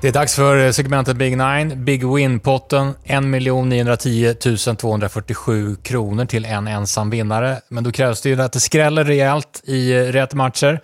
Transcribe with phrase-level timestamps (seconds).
[0.00, 1.84] Det är dags för segmentet Big Nine.
[1.84, 2.94] Big Win-potten.
[3.04, 4.34] 1 910
[4.78, 7.60] 247 kronor till en ensam vinnare.
[7.68, 10.80] Men då krävs det ju att det skräller rejält i rätt matcher.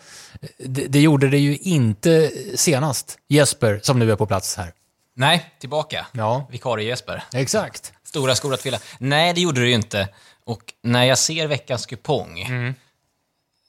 [0.58, 3.18] Det, det gjorde det ju inte senast.
[3.28, 4.72] Jesper, som nu är på plats här.
[5.16, 6.06] Nej, tillbaka.
[6.12, 6.48] Ja.
[6.50, 7.22] Vikarie Jesper.
[7.32, 7.92] Exakt.
[8.04, 8.78] Stora skor att fylla.
[8.98, 10.08] Nej, det gjorde det ju inte.
[10.44, 12.46] Och när jag ser veckans kupong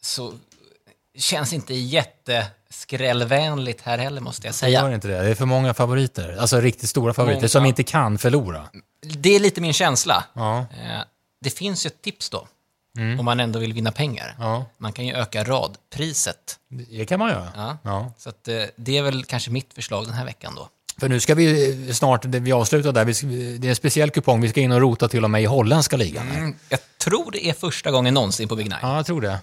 [0.01, 0.33] så
[1.17, 1.73] känns inte
[2.75, 4.81] jätteskrällvänligt här heller, måste jag säga.
[4.81, 5.21] gör inte det.
[5.23, 6.37] Det är för många favoriter.
[6.39, 7.49] Alltså riktigt stora favoriter Många.
[7.49, 8.69] som inte kan förlora.
[9.01, 10.23] Det är lite min känsla.
[10.33, 10.59] Ja.
[10.59, 11.01] Eh,
[11.41, 12.47] Det finns ju ett tips då,
[13.19, 14.35] om man ändå vill vinna pengar.
[14.39, 14.65] Ja.
[14.77, 16.59] Man kan ju öka radpriset.
[16.89, 17.47] Det kan man göra.
[17.55, 17.77] Ja.
[17.83, 18.11] Ja.
[18.17, 20.69] Så att, eh, det är väl kanske mitt förslag den här veckan då.
[20.99, 23.05] För nu ska vi snart, vi avslutar där,
[23.59, 25.97] det är en speciell kupong, vi ska in och rota till och med i holländska
[25.97, 26.31] ligan.
[26.31, 28.77] Mm, jag tror det är första gången någonsin på Big Nine.
[28.81, 29.39] Ja, jag tror det.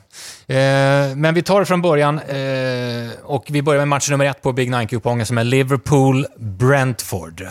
[0.55, 4.43] Eh, men vi tar det från början eh, och vi börjar med match nummer ett
[4.43, 7.49] på Big Nine-kupongen som är Liverpool-Brentford.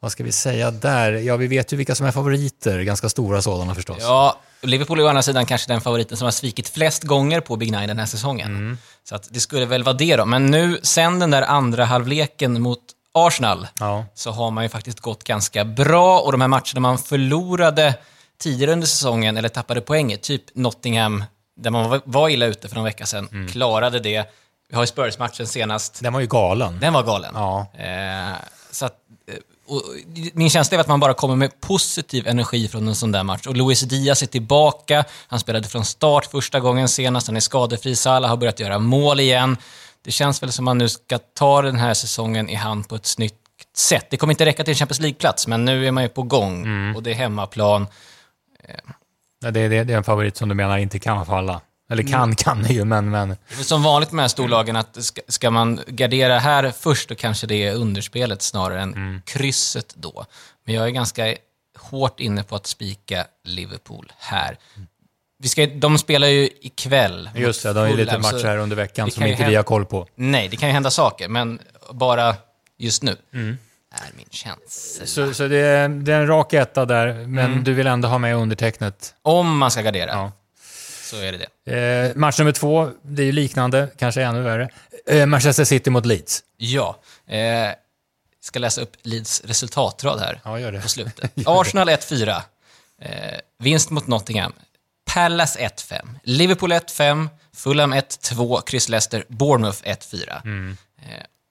[0.00, 1.12] Vad ska vi säga där?
[1.12, 3.98] Ja, vi vet ju vilka som är favoriter, ganska stora sådana förstås.
[4.00, 7.56] Ja, Liverpool är å andra sidan kanske den favoriten som har svikit flest gånger på
[7.56, 8.78] Big Nine den här säsongen.
[9.04, 10.26] Så att det skulle väl vara det då.
[10.26, 12.78] Men nu, sen den där andra halvleken mot
[13.14, 14.04] Arsenal, Ja.
[14.14, 16.20] så har man ju faktiskt gått ganska bra.
[16.20, 17.94] Och de här matcherna man förlorade
[18.38, 21.24] tidigare under säsongen, eller tappade poäng, typ Nottingham,
[21.56, 24.24] där man var- illa ute för någon vecka sedan, klarade det.
[24.68, 26.00] Vi har ju Spurs-matchen senast.
[26.02, 26.78] Den var ju galen.
[26.80, 27.32] Den var galen.
[27.34, 27.66] Ja.
[27.78, 28.36] Eh,
[28.70, 28.96] så att,
[29.28, 29.34] eh,
[30.34, 33.46] min känsla är att man bara kommer med positiv energi från en sån där match.
[33.46, 35.04] Och Luis Diaz är tillbaka.
[35.28, 37.26] Han spelade från start första gången senast.
[37.26, 37.96] Han är skadefri.
[37.96, 39.56] Salah har börjat göra mål igen.
[40.04, 43.06] Det känns väl som man nu ska ta den här säsongen i hand på ett
[43.06, 43.36] snyggt
[43.76, 44.06] sätt.
[44.10, 46.94] Det kommer inte räcka till en Champions League-plats, men nu är man ju på gång.
[46.96, 47.86] Och det är hemmaplan.
[49.42, 51.60] Ja, Det, det, det är en favorit som du menar inte kan falla.
[51.90, 53.10] Eller kan, kan det ju, men...
[53.10, 57.08] men är som vanligt med de här storlagen att ska, ska man gardera här först,
[57.08, 60.24] då kanske det är underspelet snarare än krysset då.
[60.64, 61.34] Men jag är ganska
[61.78, 64.58] hårt inne på att spika Liverpool här.
[65.42, 67.30] Vi ska, de spelar ju ikväll.
[67.34, 69.62] just det, det är ju lite matcher här under veckan som inte vi hända- har
[69.64, 70.06] koll på.
[70.14, 71.60] Nej, det kan ju hända saker, men
[71.92, 72.36] bara
[72.78, 73.16] just nu
[73.94, 75.06] är min känsla.
[75.06, 78.18] Så, så det, är, det är en rak etta där, men du vill ändå ha
[78.18, 79.14] med undertecknet.
[79.22, 80.32] Om man ska gardera, Ja.
[81.10, 82.08] så är det det.
[82.10, 84.68] Eh, match nummer två, det är ju liknande, kanske ännu värre.
[85.06, 86.42] Eh, Manchester City mot Leeds.
[86.56, 86.96] Ja.
[87.28, 87.38] Eh,
[88.40, 90.40] ska läsa upp Leeds resultatrad här.
[90.74, 91.32] Ja, på slutet.
[91.46, 92.42] Arsenal 1-4.
[93.02, 93.10] Eh,
[93.58, 94.52] vinst mot Nottingham.
[95.04, 96.18] Palace 1-5.
[96.24, 97.28] Liverpool 1-5.
[97.54, 98.62] Fulham 1-2.
[98.70, 99.24] Chris Leicester.
[99.28, 100.76] Bournemouth 1-4.
[101.02, 101.06] Eh,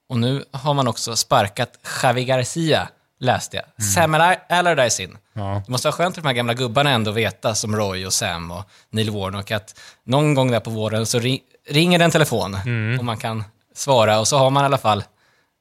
[0.09, 1.69] och nu har man också sparkat
[2.03, 2.87] Javi Garcia,
[3.19, 3.85] läste jag.
[3.85, 4.15] Sam
[4.49, 5.17] Allardyce in.
[5.33, 5.61] Ja.
[5.65, 8.51] Det måste vara skönt för de här gamla gubbarna ändå veta, som Roy och Sam
[8.51, 12.57] och Neil Warnock, att någon gång där på våren så ri- ringer det en telefon
[12.99, 13.43] och man kan
[13.75, 15.03] svara och så har man i alla fall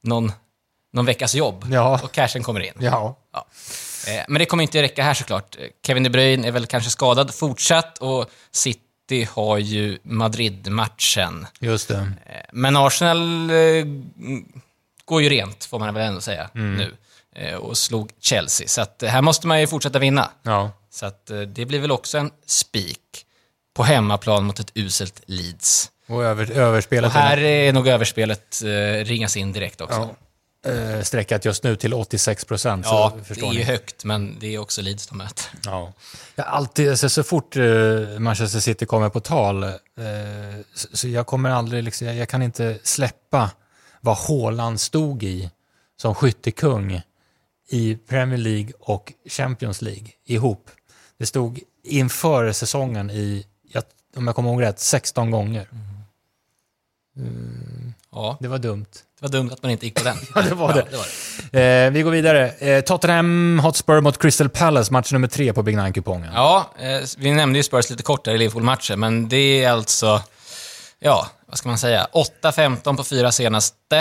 [0.02, 0.32] någon,
[0.92, 2.00] någon veckas jobb Ja.
[2.02, 2.74] och cashen kommer in.
[2.78, 3.16] Ja.
[3.32, 3.46] Ja.
[4.08, 5.56] Eh, Men det kommer inte räcka här såklart.
[5.86, 11.46] Kevin De Bruyne är väl kanske skadad fortsatt och City har ju Madrid-matchen.
[11.60, 11.94] Just det.
[12.26, 14.52] Eh, Men Arsenal eh, mm,
[15.04, 16.94] går ju rent, får man väl ändå säga, nu.
[17.36, 18.68] Eh, Och slog Chelsea.
[18.68, 20.30] Så att, här måste man ju fortsätta vinna.
[20.42, 20.70] Ja.
[20.90, 23.26] Så att, det blir väl också en spik
[23.74, 25.90] på hemmaplan mot ett uselt Leeds.
[26.08, 29.96] Och över, överspelet Och här är nog överspelet eh, ringas in direkt också.
[29.96, 30.14] Ja.
[30.66, 32.86] Eh, sträckat just nu till 86 procent.
[32.88, 35.44] Ja, det är ju högt, men det är också Leeds de möter.
[35.64, 35.92] Ja.
[36.34, 37.64] Jag alltid, alltså, så fort eh,
[38.18, 39.70] Manchester City kommer på tal, eh,
[40.74, 43.50] så, så jag kommer aldrig, liksom, jag, jag kan inte släppa
[44.00, 45.50] vad Haaland stod i
[45.96, 47.02] som skyttekung
[47.68, 50.70] i Premier League och Champions League ihop.
[51.18, 53.46] Det stod inför säsongen i,
[54.16, 55.68] om jag kommer ihåg rätt, 16 gånger.
[58.12, 58.86] Ja, Det var dumt.
[58.92, 60.16] det var dumt att man inte gick på den.
[60.34, 60.86] Ja, det var det.
[60.90, 61.06] det, var
[61.52, 61.84] det.
[61.86, 62.50] Eh, vi går vidare.
[62.50, 66.32] Eh, Tottenham Hotspur mot Crystal Palace, match nummer tre på Big Nine-kupongen.
[66.34, 70.22] Ja, eh, vi nämnde ju Spurs lite kortare i Liverpool-matchen, men det är alltså,
[70.98, 72.06] ja, vad ska man säga,
[72.42, 73.98] 8-15 på fyra senaste.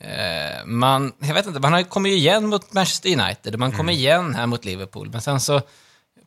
[0.00, 4.34] Eh, man, jag vet inte, man har- ju igen mot Manchester United, man kommer igen
[4.34, 5.60] här mot Liverpool, men sen så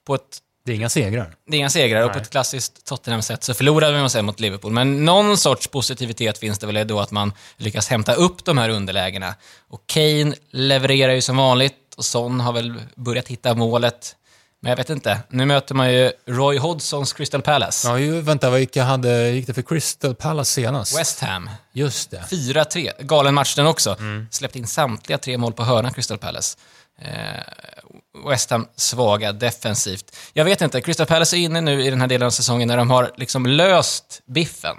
[0.07, 0.37] på ett
[0.69, 1.35] Det är inga segrar.
[1.47, 4.71] det är inga segrar och på ett klassiskt Tottenham-sätt så förlorade man sen mot Liverpool.
[4.71, 8.69] Men någon sorts positivitet finns det väl då att man lyckas hämta upp de här
[8.69, 9.35] underlägena.
[9.69, 14.15] Och Kane levererar ju som vanligt och Son har väl börjat hitta målet.
[14.61, 17.87] Men jag vet inte, nu möter man ju Roy Hodgsons Crystal Palace.
[17.87, 20.99] Ja, ju, vänta, vad gick, jag hade, gick det för Crystal Palace senast?
[20.99, 22.23] West Ham, Just det.
[22.31, 22.91] 4-3.
[22.99, 23.97] Galen match den också.
[24.31, 26.57] Släppte in samtliga tre mål på hörna, Crystal Palace.
[27.01, 27.09] Eh,
[28.27, 30.15] West Ham svaga defensivt.
[30.33, 32.77] Jag vet inte, Crystal Palace är inne nu i den här delen av säsongen när
[32.77, 34.77] de har liksom löst biffen.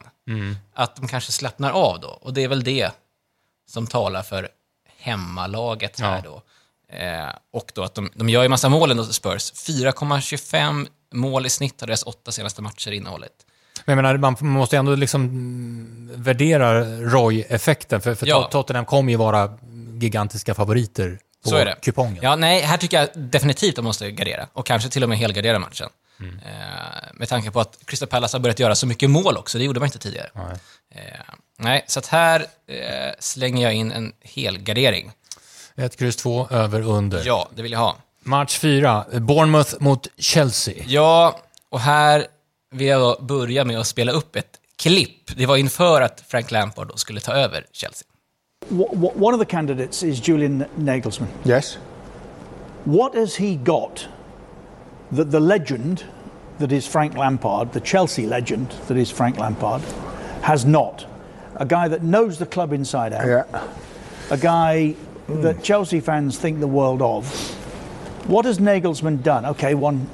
[0.74, 2.08] Att de kanske slappnar av då.
[2.08, 2.90] Och det är väl det
[3.70, 4.48] som talar för
[4.98, 6.30] hemmalaget här Ja.
[6.30, 6.42] då.
[6.96, 9.52] Eh, och då att de, de gör ju massa mål ändå, Spurs.
[9.52, 13.46] 4,25 mål i snitt har deras åtta senaste matcher innehållit.
[13.84, 18.48] Men jag menar, man måste ändå liksom mm, värdera Roy-effekten, för, för Ja.
[18.52, 19.58] Tottenham kommer ju vara
[20.00, 21.76] gigantiska favoriter på Så är det.
[21.82, 22.18] kupongen.
[22.22, 24.46] Ja, nej, här tycker jag definitivt de måste gardera.
[24.52, 25.88] Och kanske till och med helgardera matchen.
[26.20, 26.38] Mm.
[26.38, 29.64] Eh, med tanke på att Crystal Palace har börjat göra så mycket mål också, det
[29.64, 30.30] gjorde man inte tidigare.
[30.34, 30.56] Nej.
[30.94, 31.20] Eh,
[31.58, 35.12] nej, så att här eh, slänger jag in en helgardering.
[35.76, 37.22] Ett kryss två, över, under.
[37.26, 37.96] Ja, det vill jag ha.
[38.22, 40.84] Match fyra, Bournemouth mot Chelsea.
[40.86, 42.26] Ja, och här
[42.70, 45.36] vill jag börja med att spela upp ett klipp.
[45.36, 48.06] Det var inför att Frank Lampard då skulle ta över Chelsea.
[48.68, 51.28] One of the candidates is Julian Nagelsmann.
[51.44, 51.74] Yes.
[52.84, 54.06] What has he got
[55.10, 56.04] that the legend
[56.58, 59.82] that is Frank Lampard, the Chelsea legend that is Frank Lampard,
[60.42, 61.06] has not?
[61.56, 63.68] A guy that knows the club inside out, Yeah.
[64.30, 64.94] a guy
[65.26, 65.62] that hmm.
[65.62, 67.26] Chelsea fans think the world of.
[68.28, 69.46] What has Nagelsmann done?
[69.46, 70.06] Okay, won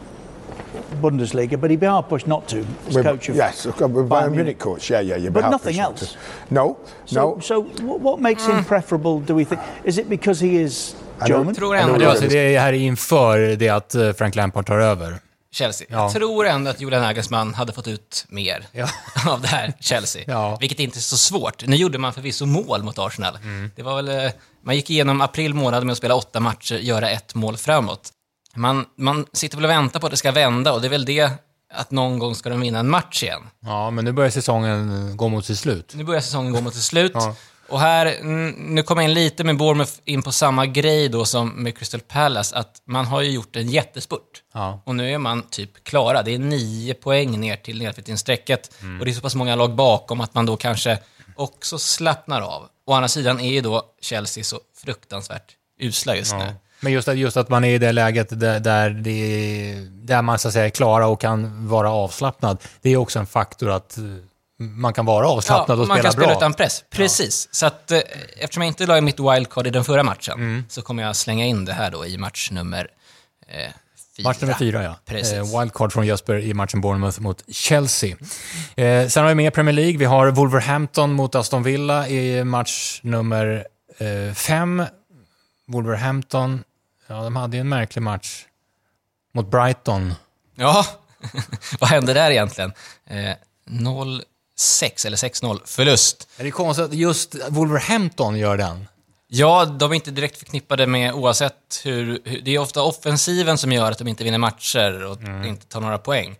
[1.02, 2.56] Bundesliga, but he'd be hard pushed not to
[2.88, 4.58] as With- coach of yes, Bayern Bayern Munich.
[4.58, 4.90] Coach.
[4.90, 6.04] Yeah, yeah, you'd be But nothing not to.
[6.04, 6.16] else?
[6.48, 7.40] No, So, no.
[7.40, 7.66] so
[8.02, 9.60] what, makes him preferable, do we think?
[9.84, 10.96] Is it because he is
[11.26, 11.54] German?
[11.54, 14.66] Tror I ändå don't Det, alltså, det är här inför det att eh, Frank Lampard
[14.66, 15.18] tar över.
[15.52, 15.86] Chelsea.
[15.90, 15.96] Ja.
[16.02, 18.86] Jag tror ändå att Julian Nagelsmann hade fått ut mer Ja.
[19.28, 20.22] av det här Chelsea.
[20.26, 20.56] Ja.
[20.60, 21.66] Vilket inte är så svårt.
[21.66, 23.38] Nu gjorde man förvisso mål mot Arsenal.
[23.42, 23.70] Mm.
[23.76, 24.30] Det var väl, eh,
[24.64, 28.12] man gick igenom april månad med att spela åtta matcher, göra ett mål framåt.
[28.56, 31.04] Man, man sitter väl och väntar på att det ska vända och det är väl
[31.04, 31.30] det
[31.74, 33.42] att någon gång ska de vinna en match igen.
[33.60, 35.92] Ja, men nu börjar säsongen gå mot sitt slut.
[35.96, 37.12] Nu börjar säsongen gå mot sitt slut.
[37.14, 37.34] Ja.
[37.68, 38.22] Och här,
[38.58, 42.00] nu kommer jag in lite med Bournemouth in på samma grej då som med Crystal
[42.00, 44.42] Palace, att man har ju gjort en jättespurt.
[44.54, 44.82] Ja.
[44.86, 46.22] Och nu är man typ klara.
[46.22, 48.82] Det är nio poäng ner till nedflyttningsstrecket.
[48.82, 48.98] Mm.
[49.00, 50.98] Och det är så pass många lag bakom att man då kanske
[51.36, 52.68] också slappnar av.
[52.86, 56.38] Å andra sidan är ju då Chelsea så fruktansvärt usla just Ja.
[56.38, 56.54] nu.
[56.80, 60.38] Men just att, just att man är i det läget där, där, det, där man
[60.38, 63.98] så att säga är klara och kan vara avslappnad, det är också en faktor att
[63.98, 64.04] eh,
[64.60, 66.36] man kan vara avslappnad och man spela kan spela bra.
[66.36, 66.84] utan press.
[66.90, 67.48] Precis.
[67.52, 67.98] Så att eh,
[68.40, 70.64] eftersom jag inte la mitt wildcard i den förra matchen, Mm.
[70.68, 72.88] så kommer jag slänga in det här då i match nummer
[73.48, 73.70] eh,
[74.16, 74.28] fyra.
[74.28, 75.14] Match nummer fyra, ja.
[75.16, 78.16] Eh, wildcard från Jesper i matchen Bournemouth mot Chelsea.
[78.76, 79.96] Eh, sen har vi med Premier League.
[79.98, 83.66] Vi har Wolverhampton mot Aston Villa i match nummer
[83.98, 84.82] eh, fem.
[85.66, 86.64] Wolverhampton,
[87.06, 88.44] ja, de hade ju en märklig match
[89.34, 90.14] mot Brighton.
[90.54, 90.86] Ja,
[91.80, 92.72] vad hände där egentligen?
[93.06, 93.34] Eh,
[93.70, 96.28] 0-6 eller 6-0 förlust.
[96.36, 98.88] Är det konstigt att just Wolverhampton gör den?
[99.28, 102.40] Ja, de är inte direkt förknippade med oavsett hur, hur...
[102.40, 105.98] Det är ofta offensiven som gör att de inte vinner matcher och inte tar några
[105.98, 106.36] poäng.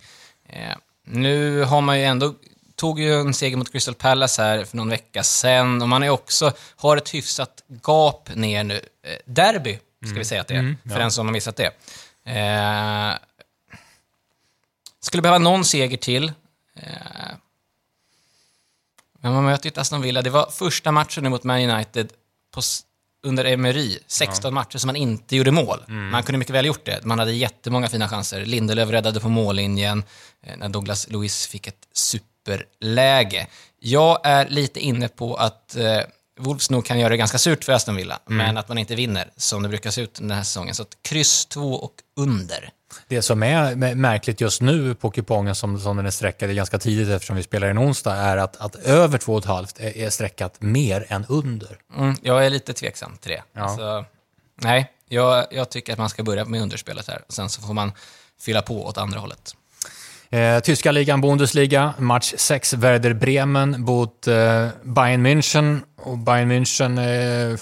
[0.49, 2.35] Eh, nu har man ju ändå...
[2.77, 6.09] Tog ju en seger mot Crystal Palace här för någon vecka sedan och man är
[6.09, 6.53] också...
[6.77, 8.81] Har ett hyfsat gap ner nu.
[9.03, 11.71] Eh, derby, ska vi säga att det är, för den som har missat det.
[12.25, 13.15] Eh,
[15.01, 16.33] skulle behöva någon seger till.
[16.77, 17.37] Eh,
[19.21, 20.23] men man möter ju ett Aston Villa.
[20.23, 22.13] Det var första matchen nu mot Man United
[22.55, 22.61] på,
[23.23, 23.99] under Emery.
[24.07, 25.85] 16 matcher som man inte gjorde mål.
[25.87, 27.05] Man kunde mycket väl gjort det.
[27.05, 28.47] Man hade jättemånga fina chanser.
[28.47, 30.05] Lindelöf räddade på mållinjen
[30.43, 31.89] eh, när Douglas Luiz fick ett
[32.47, 33.47] superläge.
[33.79, 36.01] Jag är lite inne på att eh,
[36.39, 39.31] Wolves nog kan göra det ganska surt för Aston Villa, men att man inte vinner
[39.37, 40.75] som det brukar se ut den här säsongen.
[40.75, 42.71] Så att kryss 2 och under.
[43.09, 47.09] Det som är märkligt just nu på kupongen som, som den är sträckad ganska tidigt
[47.09, 51.27] eftersom vi spelar en onsdag är att, att över 2,5 är, är sträckat mer än
[51.29, 51.79] under.
[51.97, 53.43] Mm, jag är lite tveksam till det.
[53.53, 53.63] Ja.
[53.63, 54.05] Alltså,
[54.55, 57.23] nej, jag, jag tycker att man ska börja med underspelet här.
[57.29, 57.93] Sen så får man
[58.41, 59.55] fylla på åt andra hållet.
[60.31, 65.81] Eh, tyska ligan, Bundesliga, match 6, Werder Bremen mot eh, Bayern München.
[65.97, 66.99] Och Bayern München,
[67.53, 67.59] eh,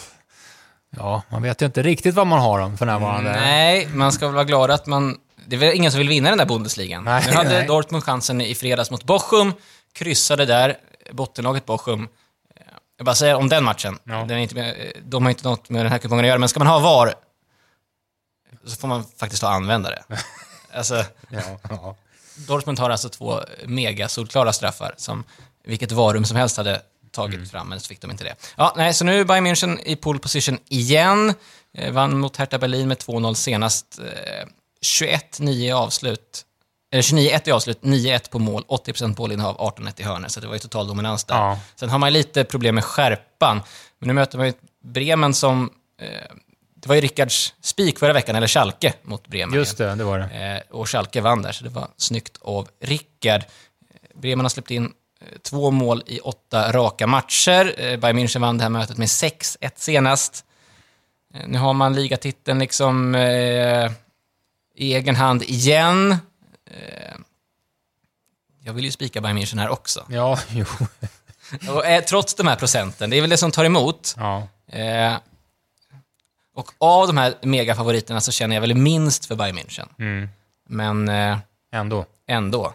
[0.97, 3.31] ja, man vet ju inte riktigt vad man har dem för närvarande.
[3.31, 5.17] Nej, man ska väl vara glad att man...
[5.47, 7.05] Det är väl ingen som vill vinna den där Bundesligan.
[7.05, 7.67] Nej, nu hade nej.
[7.67, 9.53] Dortmund chansen i fredags mot Bochum,
[9.93, 10.77] kryssade där,
[11.13, 12.03] bottenlaget Bochum.
[12.57, 12.63] Eh,
[12.97, 14.15] Jag bara säger om den matchen, Ja.
[14.15, 16.49] den är inte med, de har inte något med den här kupongen att göra, men
[16.49, 17.15] ska man ha VAR
[18.67, 20.03] så får man faktiskt ta och använda det.
[20.77, 21.41] Alltså, Ja,
[21.71, 21.97] ja.
[22.35, 25.25] Dortmund har alltså två mega solklara straffar som
[25.65, 28.35] vilket varum som helst hade tagit fram, men så fick de inte det.
[28.57, 31.35] Ja, nej, så nu är Bayern München i pole position igen.
[31.79, 33.99] Eh, vann mot Hertha Berlin med 2-0 senast.
[33.99, 34.49] Eh,
[34.85, 36.45] 21-9 i avslut.
[36.93, 40.29] Eller 29-1 i avslut, 9-1 på mål, 80% bollinnehav, 18-1 i hörnor.
[40.29, 41.35] Så det var ju total dominans där.
[41.35, 41.59] Ja.
[41.77, 43.63] Sen har man lite problem med skärpan.
[43.99, 44.53] Men nu möter man ju
[44.85, 45.71] Bremen som...
[46.01, 46.09] Eh,
[46.85, 49.55] det var ju Rickards spik förra veckan, eller Schalke mot Bremen.
[49.55, 50.25] Just det, det var det.
[50.71, 53.41] Eh, och Schalke vann där, så det var snyggt av Rickard.
[53.41, 54.85] Eh, Bremen har släppt in
[55.21, 57.75] eh, två mål i åtta raka matcher.
[57.79, 60.45] Eh, Bayern München vann det här mötet med 6-1 senast.
[61.35, 63.91] Eh, Nu har man ligatiteln liksom eh,
[64.77, 66.17] i egen hand igen.
[68.63, 70.07] Jag vill ju spika Bayern München här också.
[70.09, 70.65] Ja, jo.
[71.75, 74.15] Och, trots de här procenten, det är väl det som tar emot.
[74.19, 74.49] Ja.
[76.57, 79.89] Eh, och av de här megafavoriterna så känner jag väl minst för Bayern München.
[79.99, 80.29] Mm.
[80.69, 81.39] Men eh,
[81.73, 82.07] Ändå.
[82.27, 82.73] ändå.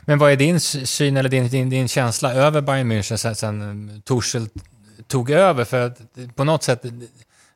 [0.00, 4.02] Men vad är din syn eller din, din, din känsla över Bayern München sen, sen
[4.04, 4.48] Tuchel
[5.06, 5.64] tog över?
[5.64, 5.98] För att
[6.34, 6.82] på något sätt,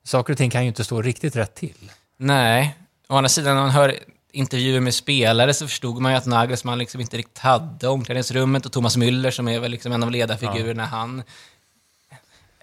[0.05, 1.91] saker och ting kan ju inte stå riktigt rätt till.
[2.19, 2.77] Nej,
[3.09, 3.95] å andra sidan när man hör
[4.33, 8.73] intervjuer med spelare så förstod man ju att Nagelsmann liksom inte riktigt hade omklädningsrummet och
[8.73, 11.23] Thomas Müller som är väl liksom en av ledarfigurerna, han...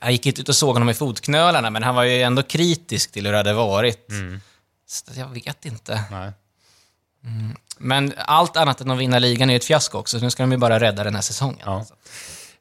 [0.03, 3.11] Han gick inte ut och såg honom i fotknölarna, men han var ju ändå kritisk
[3.11, 4.07] till hur det hade varit.
[4.87, 6.03] Så jag vet inte.
[6.11, 6.31] Nej.
[7.77, 10.43] Men allt annat än att vinna ligan är ju ett fiasko också, så nu ska
[10.43, 11.59] de ju bara rädda den här säsongen.
[11.65, 11.85] Ja.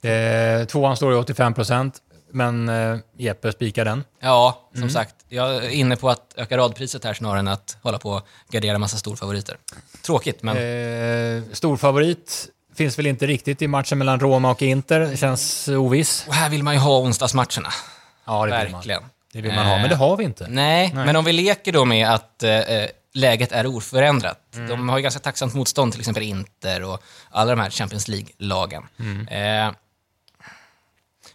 [0.08, 4.04] Eh, tvåan står i 85 procent, men eh, Jeppe spikar den.
[4.20, 5.14] Ja, som sagt.
[5.28, 8.78] Jag är inne på att öka radpriset här snarare än att hålla på och gardera
[8.78, 9.56] massa storfavoriter.
[10.02, 15.16] Tråkigt, men Eh, storfavorit finns väl inte riktigt i matchen mellan Roma och Inter.
[15.16, 16.24] Känns oviss.
[16.28, 17.68] och här vill man ju ha onsdagsmatcherna.
[18.24, 18.80] Ja, det vill man.
[18.80, 19.02] Verkligen.
[19.32, 20.46] Det vill man ha, men det har vi inte.
[20.48, 22.60] Nej, men om vi leker då med att eh,
[23.14, 24.38] läget är oförändrat.
[24.54, 24.68] Mm.
[24.68, 28.82] De har ju ganska tacksamt motstånd, till exempel Inter och alla de här Champions League-lagen.
[28.98, 29.28] Mm.
[29.68, 29.74] Eh,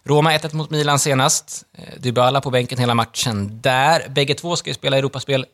[0.03, 1.65] Roma 1-1 mot Milan senast.
[1.77, 4.10] Eh, Dybala på bänken hela matchen där.
[4.10, 5.46] Bägge två ska ju spela Europaspel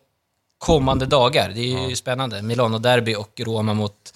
[0.58, 1.52] kommande dagar.
[1.56, 2.42] Det är ju spännande.
[2.42, 4.13] Milano-derby och Roma mot...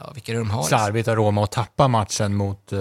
[0.00, 0.62] Ja, vilka är det de har?
[0.62, 2.78] Slarvigt av Roma att tappa matchen mot eh,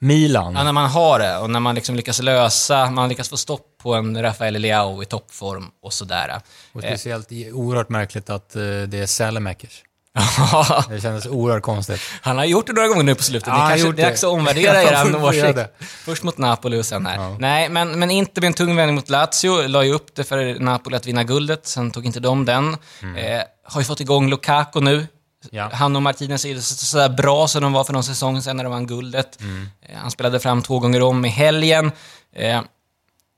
[0.00, 0.54] Milan.
[0.54, 3.66] Ja, när man har det och när man liksom lyckas lösa, man lyckas få stopp
[3.82, 6.40] på en Rafael Leao i toppform och sådär.
[6.72, 9.82] Och speciellt i- oerhört märkligt att eh, det är Salemakers.
[10.18, 12.00] Eh, Det kändes oerhört konstigt.
[12.22, 13.46] Han har gjort det några gånger nu på slutet.
[13.48, 15.58] Ja, har kanske är dags att omvärdera er åsikt.
[16.04, 17.16] Först mot Napoli och sen här.
[17.16, 17.36] Ja.
[17.38, 19.68] Nej, men, men inte med en tung vändning mot Lazio.
[19.68, 22.68] La ju upp det för Napoli att vinna guldet, sen tog inte de den.
[23.16, 25.06] Eh, har ju fått igång Lukaku nu.
[25.44, 25.56] Mm.
[25.70, 25.70] Ja.
[25.76, 28.56] Han och Martinez är ju så- sådär bra som de var för någon säsong sedan
[28.56, 29.40] när de vann guldet.
[29.40, 29.68] Mm.
[29.82, 31.92] Eh, han spelade fram två gånger om i helgen.
[32.36, 32.60] Eh,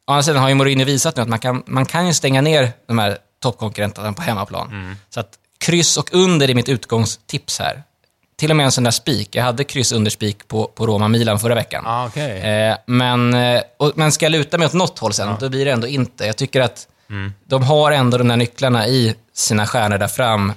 [0.06, 2.40] Å andra sidan har ju Mourinho visat nu att man kan, man kan ju stänga
[2.40, 4.68] ner de här toppkonkurrenterna på hemmaplan.
[4.70, 4.96] Mm.
[5.10, 7.82] Så att kryss och under är mitt utgångstips här.
[8.36, 9.34] Till och med en sån där spik.
[9.36, 11.84] Jag hade kryss under spik på, på Roma-Milan förra veckan.
[11.86, 12.40] Ah, okej.
[12.40, 15.64] Eh, men, eh, och, men ska jag luta mig åt något håll sen, då blir
[15.64, 16.26] det ändå inte.
[16.26, 16.88] Jag tycker att
[17.46, 20.52] de har ändå de där nycklarna i sina stjärnor där fram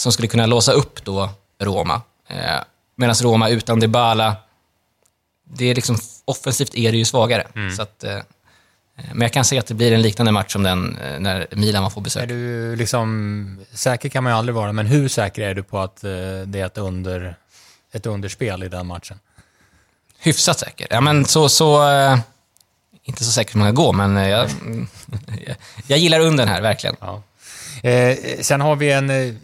[0.00, 2.02] som skulle kunna låsa upp då Roma.
[2.28, 2.60] Eh,
[2.96, 4.36] Medan Roma utan Dybala,
[5.44, 7.46] det är liksom, offensivt är det ju svagare.
[7.76, 8.18] Så att, eh,
[9.12, 11.82] men jag kan se att det blir en liknande match som den eh, när Milan
[11.82, 12.28] var på Är besök.
[12.28, 16.04] du liksom, säker kan man ju aldrig vara, men hur säker är du på att
[16.04, 16.10] eh,
[16.46, 17.36] det är ett, under,
[17.92, 19.18] ett underspel i den matchen?
[20.18, 20.86] Hyfsat säker.
[20.90, 22.18] Ja, men så, så, eh,
[23.02, 24.50] inte så säker som man kan gå, men eh, jag,
[25.46, 26.96] jag, jag gillar under här, verkligen.
[27.00, 27.22] Ja.
[27.82, 29.34] Eh, sen har vi en, eh,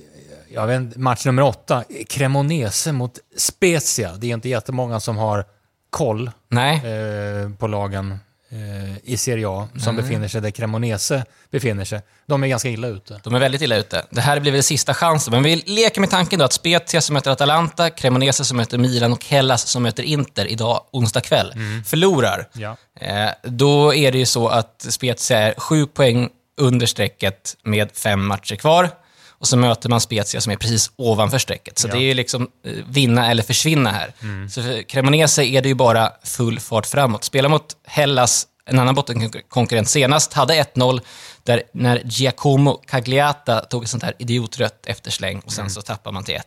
[0.57, 4.13] jag vet, inte, match nummer åtta, Cremonese mot Spezia.
[4.17, 5.45] Det är inte jättemånga som har
[5.91, 6.31] koll
[6.75, 8.19] eh, på lagen
[8.51, 12.01] eh, i Serie A som befinner sig där Cremonese befinner sig.
[12.27, 13.21] De är ganska illa ute.
[13.25, 14.05] de är väldigt illa ute.
[14.11, 17.15] Det här blir väl sista chansen, men vi leker med tanken då att Spezia som
[17.15, 21.53] möter Atalanta, Cremonese som möter Milan och Hellas som möter Inter idag, onsdag kväll,
[21.87, 22.49] förlorar.
[22.53, 22.77] Ja.
[23.01, 26.29] Eh, då är det ju så att Spezia är sju poäng
[26.61, 28.91] under strecket med fem matcher kvar.
[29.39, 31.79] Och så möter man Spezia som är precis ovanför strecket.
[31.79, 31.93] Så Ja.
[31.93, 34.13] det är ju liksom eh, vinna eller försvinna här.
[34.51, 37.25] Så för Cremonese är det ju bara full fart framåt.
[37.25, 41.01] Spela mot Hellas, en annan bottenkonkurrent senast, hade 1-0
[41.43, 46.25] där när Giacomo Cagliata tog ett sånt här idiotrött eftersläng och sen så tappar man
[46.25, 46.41] till 1-1.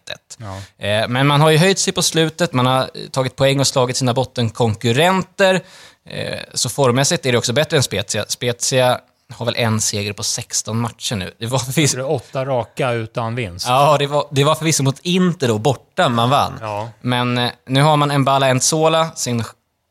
[0.77, 0.85] Ja.
[0.87, 3.67] Eh, Men man har ju höjt sig på slutet, man har eh, tagit poäng och
[3.67, 5.61] slagit sina bottenkonkurrenter.
[6.09, 8.25] Eh, Så formmässigt är det också bättre än Spezia.
[8.27, 8.99] Spezia
[9.33, 11.33] har väl en seger på 16 matcher nu.
[11.39, 13.67] Det var förvisso, det åtta raka utan vinst.
[13.67, 16.57] ja, det var, det var förvisso mot Inter då, borta, man vann.
[16.61, 16.89] Ja.
[17.01, 19.43] Men eh, nu har man Mbala Entzola, sin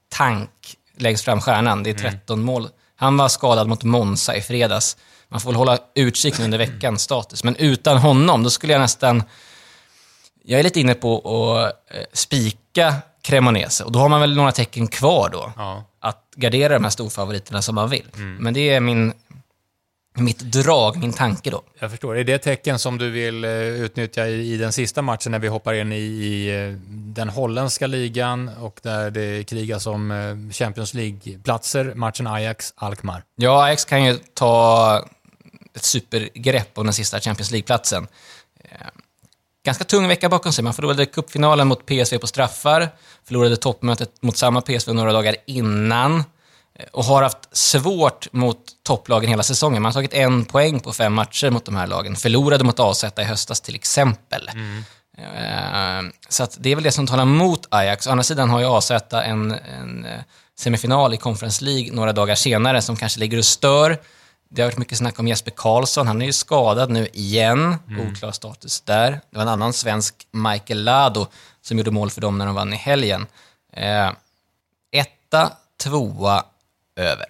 [0.08, 0.50] tank
[0.96, 1.82] längst fram stjärnan.
[1.82, 2.68] Det är 13 mål.
[2.96, 4.96] Han var skadad mot Monza i fredags.
[5.28, 7.44] Man får väl hålla utkik nu under veckans status.
[7.44, 9.22] Men utan honom, då skulle jag nästan...
[10.44, 13.84] Jag är lite inne på att eh, spika Cremonese.
[13.84, 15.52] Och då har man väl några tecken kvar då.
[15.56, 15.84] Ja.
[16.00, 18.06] Att gardera de här storfavoriterna som man vill.
[18.38, 19.12] Men det är min,
[20.20, 21.62] mitt drag, min tanke då.
[21.78, 22.18] Jag förstår.
[22.18, 25.48] Är det tecken som du vill eh, utnyttja i, i den sista matchen när vi
[25.48, 30.94] hoppar in i, i eh, den holländska ligan och där det krigas om eh, Champions
[30.94, 33.22] League-platser, matchen Ajax-Alkmaar?
[33.36, 35.08] Ja, Ajax kan ju ta
[35.74, 38.06] ett supergrepp om den sista Champions League-platsen.
[39.64, 40.64] Ganska tung vecka bakom sig.
[40.64, 42.88] Man förlorade cupfinalen mot PSV på straffar,
[43.24, 46.24] förlorade toppmötet mot samma PSV några dagar innan.
[46.78, 49.82] Eh, Och har haft svårt mot topplagen hela säsongen.
[49.82, 52.16] Man har tagit en poäng på fem matcher mot de här lagen.
[52.16, 54.50] Förlorade mot AZ i höstas till exempel.
[55.18, 58.06] Eh, Så det är väl det som talar mot Ajax.
[58.06, 60.20] Å andra sidan har ju AZ en, en eh,
[60.58, 63.98] semifinal i Conference League några dagar senare som kanske ligger och stör.
[64.50, 66.06] Det har varit mycket snack om Jesper Karlsson.
[66.06, 67.76] Han är ju skadad nu igen.
[68.08, 69.10] Oklar status där.
[69.10, 71.26] Det var en annan svensk, Michael Lado,
[71.62, 73.26] som gjorde mål för dem när de vann i helgen.
[73.72, 74.10] Eh,
[74.92, 76.44] etta, tvåa,
[76.98, 77.26] över.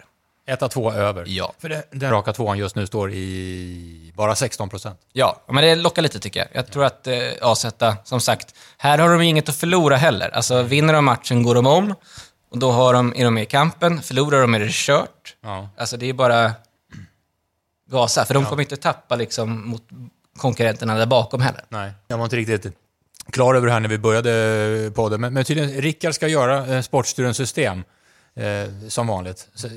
[0.46, 1.24] Etta, två över.
[1.26, 1.52] Ja.
[1.58, 5.00] För det, den raka tvåan just nu står i bara 16 procent.
[5.12, 6.48] Ja, men det lockar lite tycker jag.
[6.52, 7.66] Jag tror att eh, AZ,
[8.04, 10.28] som sagt, här har de inget att förlora heller.
[10.28, 11.94] Alltså vinner de matchen går de om
[12.50, 14.02] och då har de, är de med i kampen.
[14.02, 15.36] Förlorar de är det kört.
[15.40, 15.68] Ja.
[15.76, 16.52] Alltså det är bara
[17.90, 19.82] gasa, för de kommer inte tappa liksom mot
[20.38, 21.64] konkurrenterna där bakom heller.
[21.68, 22.76] Nej, jag var inte riktigt
[23.30, 25.20] klar över det här när vi började podden.
[25.20, 27.84] Men, men tydligen, Rickard ska göra eh, Sportstudions system
[28.34, 29.48] eh, som vanligt.
[29.54, 29.72] Så, eh,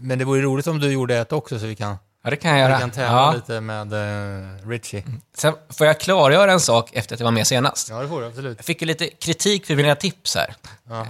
[0.00, 2.50] men det vore roligt om du gjorde ett också så vi kan, Ja, det kan
[2.50, 2.80] jag vi göra.
[2.80, 3.32] kan tävla Ja.
[3.32, 5.04] lite med eh, Richie.
[5.36, 7.88] Sen får jag klargöra en sak efter att jag var med senast.
[7.88, 8.58] Ja, det får du absolut.
[8.58, 10.54] Jag fick ju lite kritik för mina tips här.
[10.90, 11.06] Eh,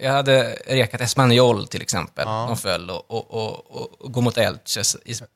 [0.00, 2.26] Jag hade rekat Espanyol till exempel.
[2.26, 4.82] De föll och, och, och, och, och går mot Elche.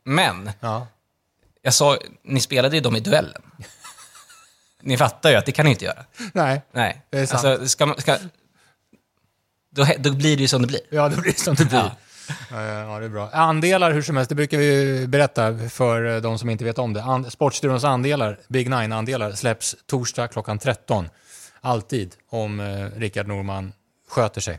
[0.05, 0.87] Men Ja.
[1.63, 3.43] jag sa, ni spelade ju dem i duellen.
[4.87, 6.05] Ni fattar ju att det kan ni inte göra.
[6.33, 7.03] Nej, Nej.
[7.11, 7.45] Det är sant.
[7.45, 8.17] Alltså, ska, man- ska,
[9.75, 10.81] då, då blir det ju som det blir.
[10.91, 11.91] ja det blir som det blir.
[12.51, 12.99] Ja.
[12.99, 13.31] Det är bra.
[13.31, 16.93] Andelar hur som helst, det brukar vi berätta för eh, de som inte vet om
[16.93, 17.03] det.
[17.03, 21.09] An- Sportstudions andelar, Big Nine-andelar, släpps torsdag klockan 13.
[21.61, 23.73] Alltid om eh, Rickard Norman
[24.09, 24.59] sköter sig.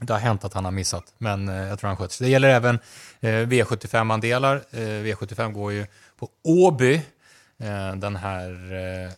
[0.00, 2.24] Det har hänt att han har missat, men eh, jag tror han sköter sig.
[2.26, 2.78] Det gäller även
[3.20, 4.56] eh, V75-andelar.
[4.70, 5.86] Eh, V75 går ju
[6.18, 6.94] på Åby
[7.62, 8.50] eh, den här
[9.04, 9.10] eh,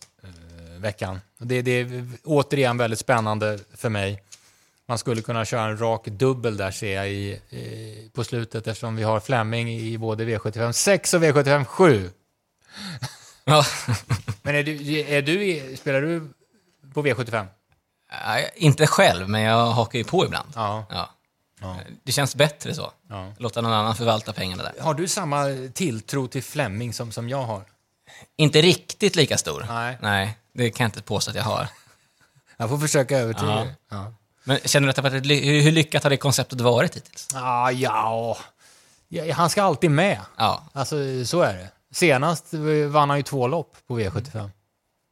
[0.79, 1.21] veckan.
[1.39, 4.23] Det, det är återigen väldigt spännande för mig.
[4.93, 8.97] Man skulle kunna köra en rak dubbel där ser jag i, i, på slutet eftersom
[8.97, 12.11] vi har Fleming i både V75 6 och V75 7.
[13.45, 13.65] Ja.
[14.43, 16.33] Men är du, är du spelar du
[16.95, 17.47] på V75?
[18.27, 20.53] Nej, inte själv, men jag hakar ju på ibland.
[20.55, 20.87] Ja.
[20.91, 21.11] Ja.
[21.61, 21.77] Ja.
[22.03, 22.93] Det känns bättre så.
[23.09, 23.33] Ja.
[23.39, 24.83] Låta någon annan förvalta pengarna där.
[24.83, 27.65] Har du samma tilltro till Fleming som, som jag har?
[28.37, 29.67] Inte riktigt lika stor.
[29.69, 29.99] Nej.
[30.01, 31.69] Nej, det kan jag inte påstå att jag har.
[32.57, 33.67] Jag får försöka övertyga Ja.
[33.91, 34.13] Ja.
[34.45, 35.27] Men känner du att det varit
[35.65, 37.29] hur lyckat har det konceptet varit hittills?
[37.35, 38.39] Ah, ja,
[39.09, 40.21] ja, han ska alltid med.
[40.37, 41.69] Ja, Alltså, så är det.
[41.95, 42.47] Senast
[42.89, 44.51] vann han ju två lopp på V75.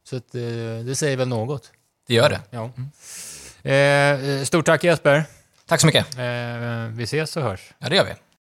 [0.09, 0.41] Så att, eh,
[0.85, 1.71] det säger väl något.
[2.07, 2.41] det gör det.
[2.49, 2.71] Ja.
[3.71, 5.23] Eh, stort tack Jesper.
[5.65, 6.17] Tack så mycket.
[6.17, 6.23] Eh,
[6.91, 7.73] vi ses och hörs.
[7.79, 8.11] Ja, det gör vi.